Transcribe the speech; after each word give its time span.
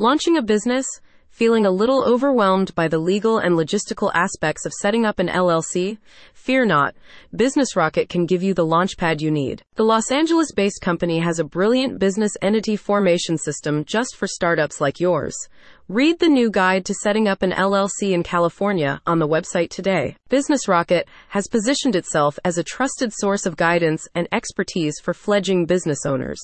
Launching 0.00 0.36
a 0.36 0.42
business? 0.42 0.86
Feeling 1.28 1.66
a 1.66 1.72
little 1.72 2.04
overwhelmed 2.04 2.72
by 2.76 2.86
the 2.86 3.00
legal 3.00 3.38
and 3.38 3.56
logistical 3.56 4.12
aspects 4.14 4.64
of 4.64 4.72
setting 4.72 5.04
up 5.04 5.18
an 5.18 5.26
LLC? 5.26 5.98
Fear 6.34 6.66
not. 6.66 6.94
Business 7.34 7.74
Rocket 7.74 8.08
can 8.08 8.24
give 8.24 8.40
you 8.40 8.54
the 8.54 8.64
launchpad 8.64 9.20
you 9.20 9.32
need. 9.32 9.64
The 9.74 9.82
Los 9.82 10.12
Angeles 10.12 10.52
based 10.52 10.80
company 10.82 11.18
has 11.18 11.40
a 11.40 11.44
brilliant 11.44 11.98
business 11.98 12.30
entity 12.40 12.76
formation 12.76 13.36
system 13.36 13.84
just 13.84 14.14
for 14.14 14.28
startups 14.28 14.80
like 14.80 15.00
yours. 15.00 15.34
Read 15.90 16.18
the 16.18 16.28
new 16.28 16.50
guide 16.50 16.84
to 16.84 16.94
setting 17.02 17.26
up 17.28 17.40
an 17.40 17.52
LLC 17.52 18.12
in 18.12 18.22
California 18.22 19.00
on 19.06 19.20
the 19.20 19.26
website 19.26 19.70
today. 19.70 20.16
Business 20.28 20.68
Rocket 20.68 21.08
has 21.30 21.48
positioned 21.48 21.96
itself 21.96 22.38
as 22.44 22.58
a 22.58 22.62
trusted 22.62 23.10
source 23.14 23.46
of 23.46 23.56
guidance 23.56 24.06
and 24.14 24.28
expertise 24.30 25.00
for 25.02 25.14
fledgling 25.14 25.64
business 25.64 26.04
owners. 26.04 26.38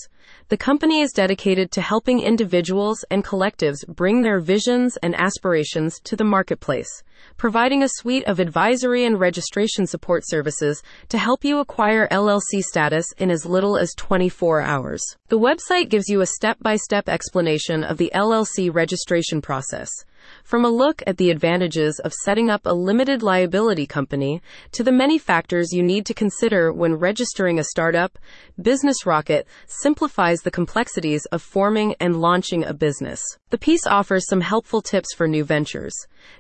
The 0.49 0.57
company 0.57 1.03
is 1.03 1.13
dedicated 1.13 1.71
to 1.73 1.83
helping 1.83 2.21
individuals 2.21 3.05
and 3.11 3.23
collectives 3.23 3.87
bring 3.87 4.23
their 4.23 4.41
visions 4.41 4.97
and 5.03 5.15
aspirations 5.15 6.01
to 6.05 6.17
the 6.17 6.25
marketplace, 6.25 7.03
providing 7.37 7.83
a 7.83 7.89
suite 7.89 8.25
of 8.25 8.41
advisory 8.41 9.05
and 9.05 9.21
registration 9.21 9.87
support 9.87 10.23
services 10.27 10.83
to 11.09 11.19
help 11.19 11.45
you 11.45 11.59
acquire 11.59 12.09
LLC 12.09 12.61
status 12.61 13.07
in 13.19 13.31
as 13.31 13.47
little 13.47 13.77
as 13.77 13.95
24 13.95 14.61
hours. 14.61 15.03
The 15.29 15.39
website 15.39 15.89
gives 15.89 16.09
you 16.09 16.21
a 16.21 16.27
step 16.27 16.59
by 16.61 16.77
step 16.77 17.09
explanation 17.09 17.85
of 17.85 17.99
the 17.99 18.11
LLC 18.15 18.75
registration 18.75 19.41
process. 19.41 19.91
From 20.43 20.65
a 20.65 20.71
look 20.71 21.03
at 21.07 21.17
the 21.17 21.31
advantages 21.31 22.01
of 22.05 22.13
setting 22.13 22.51
up 22.51 22.63
a 22.65 22.75
limited 22.75 23.23
liability 23.23 23.87
company 23.87 24.43
to 24.73 24.83
the 24.83 24.93
many 24.93 25.19
factors 25.19 25.73
you 25.73 25.83
need 25.83 26.07
to 26.07 26.15
consider 26.15 26.73
when 26.73 26.95
registering 26.95 27.59
a 27.59 27.65
startup, 27.65 28.19
Business 28.61 29.07
Rocket 29.07 29.47
simplifies 29.67 30.41
the 30.41 30.51
complexities 30.51 31.27
of 31.27 31.43
forming 31.43 31.95
and 32.01 32.21
launching 32.21 32.65
a 32.65 32.75
business. 32.75 33.23
The 33.51 33.59
piece 33.59 33.87
offers 33.87 34.29
some 34.29 34.41
helpful 34.41 34.83
tips 34.83 35.15
for 35.15 35.29
new 35.29 35.45
ventures. 35.45 35.95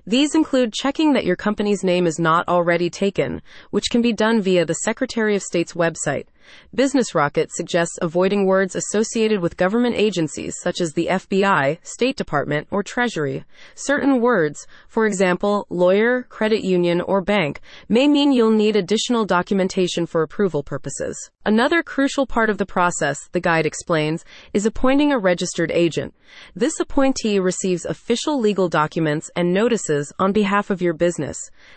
These 0.06 0.34
include 0.34 0.72
checking 0.72 1.12
that 1.12 1.24
your 1.24 1.36
company's 1.36 1.84
name 1.84 2.06
is 2.06 2.18
not 2.18 2.48
already 2.48 2.90
taken, 2.90 3.42
which 3.70 3.90
can 3.90 4.02
be 4.02 4.12
done 4.12 4.40
via 4.40 4.64
the 4.64 4.74
Secretary 4.74 5.36
of 5.36 5.42
State's 5.42 5.74
website. 5.74 6.26
Business 6.74 7.14
Rocket 7.14 7.50
suggests 7.52 7.98
avoiding 8.02 8.46
words 8.46 8.74
associated 8.74 9.40
with 9.40 9.56
government 9.56 9.96
agencies 9.96 10.56
such 10.60 10.80
as 10.80 10.92
the 10.92 11.08
FBI, 11.10 11.78
State 11.82 12.16
Department, 12.16 12.68
or 12.70 12.82
Treasury. 12.82 13.44
Certain 13.74 14.20
words, 14.20 14.66
for 14.88 15.06
example, 15.06 15.66
lawyer, 15.70 16.22
credit 16.24 16.64
union, 16.64 17.00
or 17.00 17.20
bank, 17.20 17.60
may 17.88 18.08
mean 18.08 18.32
you'll 18.32 18.50
need 18.50 18.76
additional 18.76 19.24
documentation 19.24 20.06
for 20.06 20.22
approval 20.22 20.62
purposes. 20.62 21.30
Another 21.46 21.82
crucial 21.82 22.26
part 22.26 22.48
of 22.48 22.58
the 22.58 22.66
process, 22.66 23.28
the 23.32 23.40
guide 23.40 23.66
explains, 23.66 24.24
is 24.52 24.64
appointing 24.64 25.12
a 25.12 25.18
registered 25.18 25.70
agent. 25.70 26.14
This 26.54 26.80
appointee 26.80 27.38
receives 27.38 27.84
official 27.84 28.40
legal 28.40 28.68
documents 28.68 29.30
and 29.36 29.52
notices 29.52 30.12
on 30.18 30.32
behalf 30.32 30.70
of 30.70 30.80
your 30.80 30.94
business. 30.94 31.36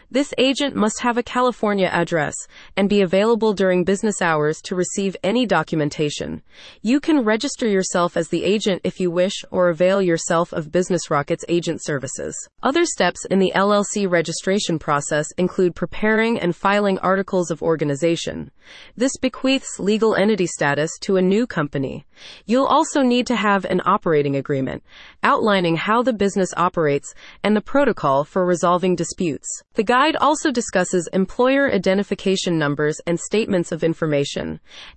This 0.09 0.33
agent 0.37 0.75
must 0.75 1.01
have 1.01 1.17
a 1.17 1.23
California 1.23 1.89
address 1.91 2.33
and 2.75 2.87
be 2.87 3.01
available 3.01 3.53
during 3.53 3.83
business 3.83 4.21
hours 4.21 4.56
to 4.65 4.75
receive 4.75 5.15
any 5.23 5.45
documentation. 5.45 6.41
You 6.81 6.99
can 6.99 7.23
register 7.23 7.67
yourself 7.67 8.17
as 8.17 8.29
the 8.29 8.43
agent 8.43 8.81
if 8.83 8.99
you 8.99 9.11
wish 9.11 9.43
or 9.51 9.69
avail 9.69 10.01
yourself 10.01 10.53
of 10.53 10.71
Business 10.71 11.09
Rocket's 11.09 11.45
agent 11.47 11.83
services. 11.83 12.35
Other 12.63 12.85
steps 12.85 13.25
in 13.25 13.39
the 13.39 13.51
LLC 13.55 14.09
registration 14.09 14.79
process 14.79 15.27
include 15.37 15.75
preparing 15.75 16.39
and 16.39 16.55
filing 16.55 16.99
articles 16.99 17.51
of 17.51 17.61
organization. 17.61 18.51
This 18.95 19.17
bequeaths 19.17 19.79
legal 19.79 20.15
entity 20.15 20.47
status 20.47 20.91
to 21.01 21.17
a 21.17 21.21
new 21.21 21.47
company. 21.47 22.05
You'll 22.45 22.65
also 22.65 23.01
need 23.01 23.27
to 23.27 23.35
have 23.35 23.65
an 23.65 23.81
operating 23.85 24.35
agreement 24.35 24.83
outlining 25.23 25.75
how 25.75 26.01
the 26.01 26.13
business 26.13 26.49
operates 26.57 27.13
and 27.43 27.55
the 27.55 27.61
protocol 27.61 28.23
for 28.23 28.45
resolving 28.45 28.95
disputes. 28.95 29.47
The 29.73 29.83
guide 29.83 30.15
also 30.15 30.51
discusses 30.51 31.09
employer 31.13 31.71
identification 31.71 32.57
numbers 32.57 32.99
and 33.05 33.19
statements 33.19 33.71
of 33.71 33.83
information 33.83 34.46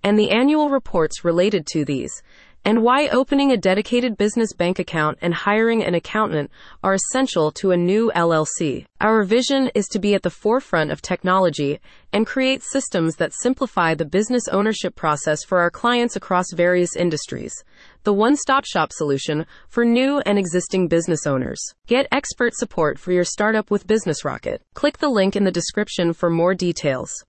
and 0.03 0.19
the 0.19 0.31
annual 0.31 0.71
reports 0.71 1.25
related 1.25 1.67
to 1.67 1.85
these 1.85 2.23
and 2.65 2.83
why 2.83 3.09
opening 3.09 3.51
a 3.51 3.57
dedicated 3.57 4.19
business 4.19 4.53
bank 4.53 4.79
account 4.79 5.19
and 5.23 5.33
hiring 5.33 5.83
an 5.83 5.95
accountant 5.95 6.51
are 6.83 6.95
essential 6.95 7.51
to 7.51 7.71
a 7.71 7.77
new 7.77 8.13
LLC. 8.15 8.85
Our 9.01 9.23
vision 9.23 9.71
is 9.75 9.87
to 9.89 9.99
be 9.99 10.15
at 10.15 10.23
the 10.23 10.31
forefront 10.31 10.91
of 10.91 11.01
technology 11.01 11.81
and 12.13 12.27
create 12.27 12.63
systems 12.63 13.17
that 13.17 13.33
simplify 13.33 13.95
the 13.95 14.05
business 14.05 14.47
ownership 14.49 14.95
process 14.95 15.43
for 15.43 15.61
our 15.61 15.71
clients 15.71 16.17
across 16.17 16.53
various 16.53 16.97
industries. 16.97 17.55
The 18.03 18.13
one 18.13 18.37
stop 18.37 18.65
shop 18.67 18.93
solution 18.93 19.47
for 19.69 19.85
new 19.85 20.21
and 20.21 20.39
existing 20.39 20.89
business 20.89 21.27
owners. 21.27 21.63
Get 21.87 22.09
expert 22.13 22.55
support 22.55 22.99
for 22.99 23.13
your 23.13 23.25
startup 23.25 23.71
with 23.71 23.87
Business 23.87 24.25
Rocket. 24.25 24.61
Click 24.75 24.99
the 24.99 25.09
link 25.09 25.35
in 25.35 25.45
the 25.45 25.51
description 25.51 26.13
for 26.13 26.29
more 26.29 26.55
details. 26.55 27.11